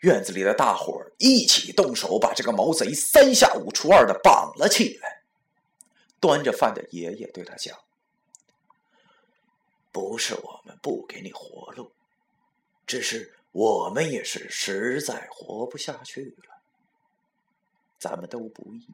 [0.00, 5.22] 院子里的大伙儿一起动手，把这个毛贼三下五除二的绑了起来。
[6.20, 7.78] 端着饭的爷爷对他讲
[9.92, 11.92] ：“不是我们不给你活路，
[12.86, 16.60] 只是我们也是实在活不下去了。
[17.98, 18.86] 咱们都不易，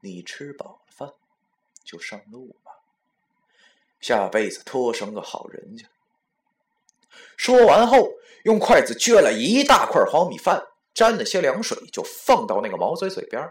[0.00, 1.12] 你吃饱了饭
[1.82, 2.72] 就上路吧，
[4.00, 5.88] 下辈子托生个好人家。”
[7.36, 8.08] 说完后，
[8.44, 13.48] 用筷子撅了一大块黄米饭，沾了些凉水，就放到那个毛贼嘴边。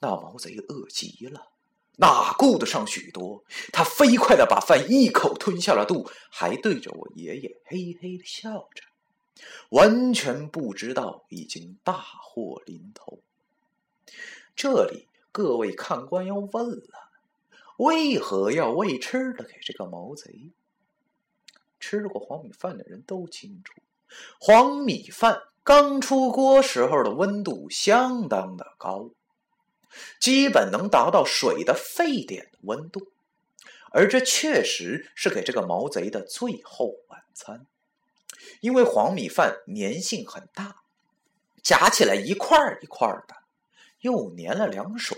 [0.00, 1.48] 那毛贼饿极了，
[1.96, 3.44] 哪顾得上许多？
[3.72, 8.84] 他飞快的把饭一口吞下了肚，还对着我爷爷嘿嘿的笑着，
[9.70, 13.18] 完全不知道已经大祸临头。
[14.54, 17.10] 这里各位看官要问了：
[17.78, 20.50] 为何要喂吃的给这个毛贼？
[21.88, 23.72] 吃过黄米饭的人都清楚，
[24.38, 29.12] 黄米饭刚出锅时候的温度相当的高，
[30.20, 33.10] 基本能达到水的沸点的温度，
[33.90, 37.66] 而这确实是给这个毛贼的最后晚餐。
[38.60, 40.82] 因为黄米饭粘性很大，
[41.62, 43.34] 夹起来一块一块的，
[44.00, 45.16] 又粘了凉水，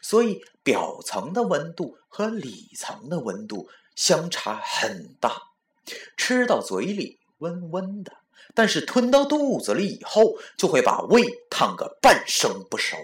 [0.00, 5.50] 所以表层的温度和里层的温度相差很大。
[6.16, 8.12] 吃到嘴里温温的，
[8.54, 12.96] 但是吞到肚子里以后，就会把胃烫个半生不熟。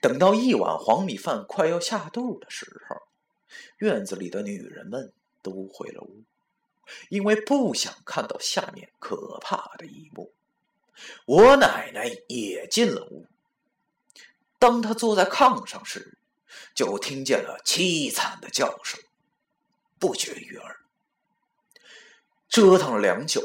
[0.00, 2.96] 等到一碗黄米饭快要下肚的时候，
[3.78, 5.12] 院子里的女人们
[5.42, 6.24] 都回了屋，
[7.08, 10.32] 因为不想看到下面可怕的一幕。
[11.24, 13.26] 我奶奶也进了屋。
[14.58, 16.18] 当她坐在炕上时，
[16.74, 19.00] 就听见了凄惨的叫声，
[19.98, 20.79] 不绝于耳。
[22.50, 23.40] 折腾了良久，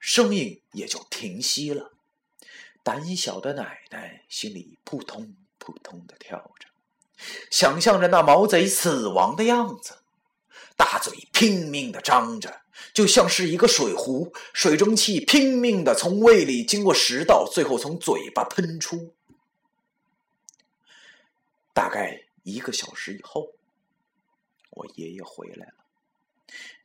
[0.00, 1.92] 声音也就停息了。
[2.82, 6.66] 胆小的奶奶心里扑通扑通的跳着，
[7.50, 9.98] 想象着那毛贼死亡的样子，
[10.74, 12.62] 大嘴拼命的张着，
[12.94, 19.14] 就像是一个水壶，水蒸气拼命的从胃里经过食道，最后从嘴巴喷出。
[21.74, 23.52] 大概一个小时以后，
[24.70, 25.84] 我爷爷回来了，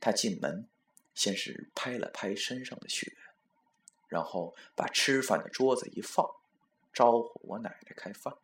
[0.00, 0.68] 他进门。
[1.14, 3.12] 先是拍了拍身上的血，
[4.08, 6.26] 然后把吃饭的桌子一放，
[6.92, 8.34] 招呼我奶奶开饭。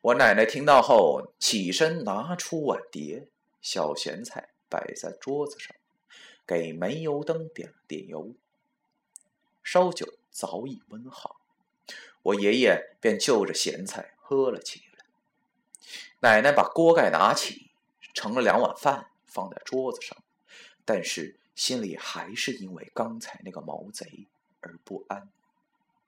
[0.00, 3.28] 我奶奶听到后，起身拿出碗碟，
[3.60, 5.76] 小咸菜摆在桌子上，
[6.46, 8.34] 给煤油灯点了点油。
[9.62, 11.42] 烧酒早已温好，
[12.22, 15.04] 我爷爷便就着咸菜喝了起来。
[16.20, 17.70] 奶奶把锅盖拿起，
[18.14, 20.16] 盛了两碗饭放在桌子上，
[20.86, 21.36] 但是。
[21.60, 24.26] 心里还是因为刚才那个毛贼
[24.60, 25.28] 而不安。